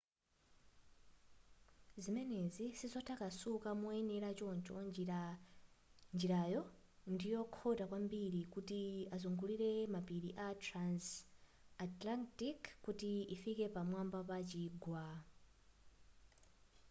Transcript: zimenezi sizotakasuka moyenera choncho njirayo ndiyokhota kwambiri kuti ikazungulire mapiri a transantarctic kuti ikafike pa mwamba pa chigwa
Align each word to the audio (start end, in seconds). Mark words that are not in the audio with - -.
zimenezi 2.03 2.65
sizotakasuka 2.79 3.69
moyenera 3.81 4.29
choncho 4.39 4.75
njirayo 6.15 6.61
ndiyokhota 7.13 7.83
kwambiri 7.89 8.41
kuti 8.53 8.79
ikazungulire 9.05 9.71
mapiri 9.93 10.29
a 10.45 10.47
transantarctic 10.65 12.59
kuti 12.85 13.11
ikafike 13.33 13.65
pa 13.73 13.81
mwamba 13.89 14.19
pa 14.29 14.37
chigwa 14.49 15.05